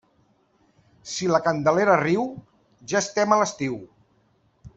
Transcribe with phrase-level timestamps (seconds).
[1.11, 2.25] Si la Candelera riu,
[2.95, 3.79] ja estem a l'estiu.